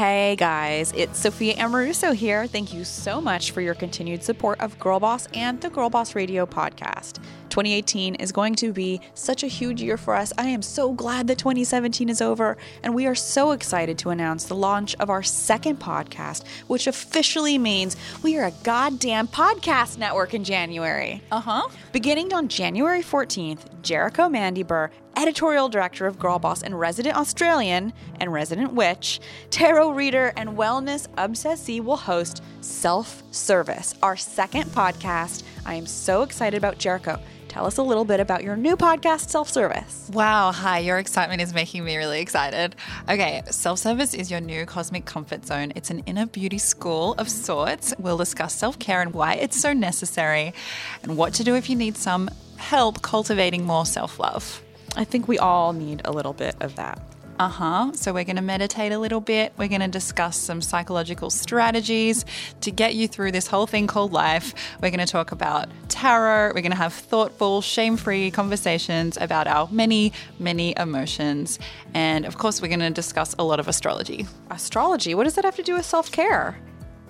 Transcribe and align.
Hey 0.00 0.34
guys, 0.34 0.94
it's 0.96 1.18
Sophia 1.18 1.56
Amoruso 1.56 2.14
here. 2.14 2.46
Thank 2.46 2.72
you 2.72 2.84
so 2.84 3.20
much 3.20 3.50
for 3.50 3.60
your 3.60 3.74
continued 3.74 4.22
support 4.22 4.58
of 4.58 4.78
Girl 4.78 4.98
Boss 4.98 5.28
and 5.34 5.60
the 5.60 5.68
Girl 5.68 5.90
Boss 5.90 6.14
Radio 6.14 6.46
podcast. 6.46 7.22
2018 7.50 8.14
is 8.14 8.32
going 8.32 8.54
to 8.54 8.72
be 8.72 9.02
such 9.12 9.42
a 9.42 9.46
huge 9.46 9.82
year 9.82 9.98
for 9.98 10.14
us. 10.14 10.32
I 10.38 10.46
am 10.46 10.62
so 10.62 10.94
glad 10.94 11.26
that 11.26 11.36
2017 11.36 12.08
is 12.08 12.22
over, 12.22 12.56
and 12.82 12.94
we 12.94 13.04
are 13.04 13.14
so 13.14 13.50
excited 13.50 13.98
to 13.98 14.08
announce 14.08 14.44
the 14.44 14.54
launch 14.54 14.94
of 14.94 15.10
our 15.10 15.22
second 15.22 15.80
podcast, 15.80 16.46
which 16.66 16.86
officially 16.86 17.58
means 17.58 17.98
we 18.22 18.38
are 18.38 18.46
a 18.46 18.54
goddamn 18.62 19.28
podcast 19.28 19.98
network 19.98 20.32
in 20.32 20.44
January. 20.44 21.22
Uh 21.30 21.40
huh. 21.40 21.68
Beginning 21.92 22.32
on 22.32 22.48
January 22.48 23.02
14th, 23.02 23.82
Jerico 23.82 24.30
Mandybur, 24.30 24.88
editorial 25.20 25.68
director 25.68 26.06
of 26.06 26.18
Girl 26.18 26.38
Boss 26.38 26.62
and 26.62 26.80
resident 26.80 27.14
Australian 27.14 27.92
and 28.20 28.32
resident 28.32 28.72
witch, 28.72 29.20
tarot 29.50 29.90
reader, 29.90 30.32
and 30.34 30.56
wellness 30.56 31.08
obsessee 31.18 31.78
will 31.78 31.98
host 31.98 32.42
Self 32.62 33.22
Service, 33.30 33.94
our 34.02 34.16
second 34.16 34.70
podcast. 34.70 35.42
I 35.66 35.74
am 35.74 35.84
so 35.84 36.22
excited 36.22 36.56
about 36.56 36.78
Jerico. 36.78 37.20
Tell 37.48 37.66
us 37.66 37.76
a 37.76 37.82
little 37.82 38.06
bit 38.06 38.18
about 38.18 38.42
your 38.42 38.56
new 38.56 38.78
podcast, 38.78 39.28
Self 39.28 39.50
Service. 39.50 40.08
Wow, 40.10 40.52
hi, 40.52 40.78
your 40.78 40.98
excitement 40.98 41.42
is 41.42 41.52
making 41.52 41.84
me 41.84 41.98
really 41.98 42.22
excited. 42.22 42.74
Okay, 43.06 43.42
self 43.50 43.78
service 43.78 44.14
is 44.14 44.30
your 44.30 44.40
new 44.40 44.64
cosmic 44.64 45.04
comfort 45.04 45.44
zone. 45.44 45.74
It's 45.76 45.90
an 45.90 45.98
inner 46.06 46.24
beauty 46.24 46.58
school 46.58 47.12
of 47.18 47.28
sorts. 47.28 47.92
We'll 47.98 48.16
discuss 48.16 48.54
self 48.54 48.78
care 48.78 49.02
and 49.02 49.12
why 49.12 49.34
it's 49.34 49.60
so 49.60 49.74
necessary, 49.74 50.54
and 51.02 51.18
what 51.18 51.34
to 51.34 51.44
do 51.44 51.56
if 51.56 51.68
you 51.68 51.76
need 51.76 51.98
some 51.98 52.30
help 52.56 53.02
cultivating 53.02 53.66
more 53.66 53.84
self 53.84 54.18
love. 54.18 54.62
I 54.96 55.04
think 55.04 55.28
we 55.28 55.38
all 55.38 55.72
need 55.72 56.02
a 56.04 56.12
little 56.12 56.32
bit 56.32 56.56
of 56.60 56.76
that. 56.76 57.00
Uh 57.40 57.48
huh. 57.48 57.90
So, 57.94 58.12
we're 58.12 58.24
going 58.24 58.36
to 58.36 58.42
meditate 58.42 58.92
a 58.92 58.98
little 58.98 59.22
bit. 59.22 59.54
We're 59.56 59.68
going 59.68 59.80
to 59.80 59.88
discuss 59.88 60.36
some 60.36 60.60
psychological 60.60 61.30
strategies 61.30 62.26
to 62.60 62.70
get 62.70 62.94
you 62.94 63.08
through 63.08 63.32
this 63.32 63.46
whole 63.46 63.66
thing 63.66 63.86
called 63.86 64.12
life. 64.12 64.52
We're 64.82 64.90
going 64.90 65.00
to 65.00 65.10
talk 65.10 65.32
about 65.32 65.70
tarot. 65.88 66.48
We're 66.48 66.60
going 66.60 66.72
to 66.72 66.76
have 66.76 66.92
thoughtful, 66.92 67.62
shame 67.62 67.96
free 67.96 68.30
conversations 68.30 69.16
about 69.18 69.46
our 69.46 69.68
many, 69.70 70.12
many 70.38 70.74
emotions. 70.76 71.58
And 71.94 72.26
of 72.26 72.36
course, 72.36 72.60
we're 72.60 72.68
going 72.68 72.80
to 72.80 72.90
discuss 72.90 73.34
a 73.38 73.42
lot 73.42 73.58
of 73.58 73.68
astrology. 73.68 74.26
Astrology, 74.50 75.14
what 75.14 75.24
does 75.24 75.34
that 75.36 75.46
have 75.46 75.56
to 75.56 75.62
do 75.62 75.76
with 75.76 75.86
self 75.86 76.12
care? 76.12 76.58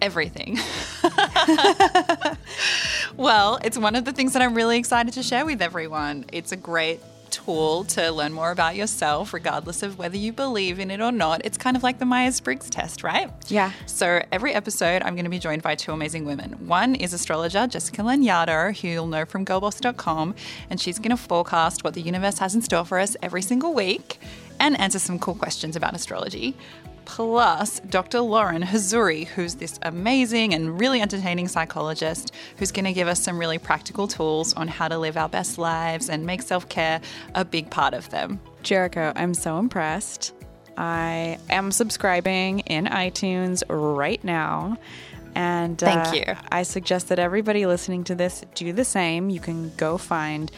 Everything. 0.00 0.60
well, 3.16 3.58
it's 3.64 3.76
one 3.76 3.96
of 3.96 4.04
the 4.04 4.12
things 4.12 4.34
that 4.34 4.42
I'm 4.42 4.54
really 4.54 4.78
excited 4.78 5.12
to 5.14 5.24
share 5.24 5.44
with 5.44 5.60
everyone. 5.60 6.26
It's 6.32 6.52
a 6.52 6.56
great 6.56 7.00
tool 7.30 7.84
to 7.84 8.10
learn 8.10 8.32
more 8.32 8.50
about 8.50 8.76
yourself, 8.76 9.32
regardless 9.32 9.82
of 9.82 9.98
whether 9.98 10.16
you 10.16 10.32
believe 10.32 10.78
in 10.78 10.90
it 10.90 11.00
or 11.00 11.12
not. 11.12 11.40
It's 11.44 11.56
kind 11.56 11.76
of 11.76 11.82
like 11.82 11.98
the 11.98 12.04
Myers 12.04 12.40
Briggs 12.40 12.68
test, 12.68 13.02
right? 13.02 13.30
Yeah. 13.48 13.72
So 13.86 14.22
every 14.32 14.52
episode, 14.52 15.02
I'm 15.02 15.14
going 15.14 15.24
to 15.24 15.30
be 15.30 15.38
joined 15.38 15.62
by 15.62 15.74
two 15.74 15.92
amazing 15.92 16.24
women. 16.24 16.52
One 16.66 16.94
is 16.94 17.12
astrologer 17.12 17.66
Jessica 17.66 18.02
Lanyadoo, 18.02 18.80
who 18.80 18.88
you'll 18.88 19.06
know 19.06 19.24
from 19.24 19.44
GirlBoss.com, 19.44 20.34
and 20.68 20.80
she's 20.80 20.98
going 20.98 21.10
to 21.10 21.16
forecast 21.16 21.84
what 21.84 21.94
the 21.94 22.02
universe 22.02 22.38
has 22.38 22.54
in 22.54 22.62
store 22.62 22.84
for 22.84 22.98
us 22.98 23.16
every 23.22 23.42
single 23.42 23.72
week 23.72 24.20
and 24.58 24.78
answer 24.78 24.98
some 24.98 25.18
cool 25.18 25.34
questions 25.34 25.76
about 25.76 25.94
astrology 25.94 26.54
plus 27.16 27.80
Dr. 27.90 28.20
Lauren 28.20 28.62
Hazzouri, 28.62 29.26
who's 29.26 29.56
this 29.56 29.80
amazing 29.82 30.54
and 30.54 30.78
really 30.78 31.00
entertaining 31.00 31.48
psychologist 31.48 32.32
who's 32.56 32.70
going 32.70 32.84
to 32.84 32.92
give 32.92 33.08
us 33.08 33.20
some 33.20 33.36
really 33.36 33.58
practical 33.58 34.06
tools 34.06 34.54
on 34.54 34.68
how 34.68 34.86
to 34.86 34.96
live 34.96 35.16
our 35.16 35.28
best 35.28 35.58
lives 35.58 36.08
and 36.08 36.24
make 36.24 36.40
self 36.40 36.68
care 36.68 37.00
a 37.34 37.44
big 37.44 37.68
part 37.68 37.94
of 37.94 38.08
them. 38.10 38.38
Jerico, 38.62 39.12
I'm 39.16 39.34
so 39.34 39.58
impressed. 39.58 40.32
I 40.78 41.38
am 41.50 41.72
subscribing 41.72 42.60
in 42.60 42.84
iTunes 42.84 43.64
right 43.68 44.22
now. 44.22 44.78
And 45.34 45.78
Thank 45.78 46.08
uh, 46.08 46.12
you. 46.14 46.36
I 46.52 46.62
suggest 46.62 47.08
that 47.08 47.18
everybody 47.18 47.66
listening 47.66 48.04
to 48.04 48.14
this 48.14 48.44
do 48.54 48.72
the 48.72 48.84
same. 48.84 49.30
You 49.30 49.40
can 49.40 49.74
go 49.76 49.98
find 49.98 50.52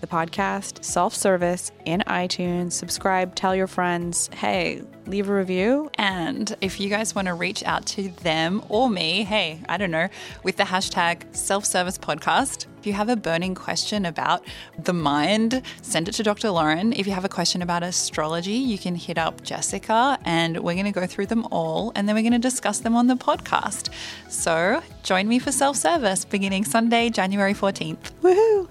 the 0.00 0.06
podcast 0.06 0.84
self 0.84 1.14
service 1.14 1.72
in 1.84 2.02
iTunes, 2.06 2.72
subscribe, 2.72 3.34
tell 3.34 3.54
your 3.54 3.66
friends, 3.66 4.28
hey, 4.34 4.82
leave 5.06 5.28
a 5.28 5.34
review. 5.34 5.90
And 5.94 6.56
if 6.60 6.80
you 6.80 6.88
guys 6.88 7.14
want 7.14 7.28
to 7.28 7.34
reach 7.34 7.62
out 7.64 7.86
to 7.86 8.08
them 8.22 8.62
or 8.68 8.88
me, 8.88 9.24
hey, 9.24 9.60
I 9.68 9.76
don't 9.76 9.90
know, 9.90 10.08
with 10.42 10.56
the 10.56 10.64
hashtag 10.64 11.34
self 11.36 11.64
service 11.64 11.98
podcast. 11.98 12.66
If 12.78 12.86
you 12.86 12.94
have 12.94 13.10
a 13.10 13.16
burning 13.16 13.54
question 13.54 14.06
about 14.06 14.42
the 14.78 14.94
mind, 14.94 15.60
send 15.82 16.08
it 16.08 16.12
to 16.12 16.22
Dr. 16.22 16.50
Lauren. 16.50 16.94
If 16.94 17.06
you 17.06 17.12
have 17.12 17.26
a 17.26 17.28
question 17.28 17.60
about 17.60 17.82
astrology, 17.82 18.52
you 18.52 18.78
can 18.78 18.94
hit 18.94 19.18
up 19.18 19.42
Jessica 19.42 20.18
and 20.24 20.56
we're 20.60 20.72
going 20.72 20.86
to 20.86 20.92
go 20.92 21.06
through 21.06 21.26
them 21.26 21.46
all 21.50 21.92
and 21.94 22.08
then 22.08 22.16
we're 22.16 22.22
going 22.22 22.32
to 22.32 22.38
discuss 22.38 22.78
them 22.78 22.96
on 22.96 23.06
the 23.06 23.16
podcast. 23.16 23.90
So 24.30 24.82
join 25.02 25.28
me 25.28 25.38
for 25.38 25.52
self 25.52 25.76
service 25.76 26.24
beginning 26.24 26.64
Sunday, 26.64 27.10
January 27.10 27.52
14th. 27.52 28.12
Woohoo! 28.22 28.69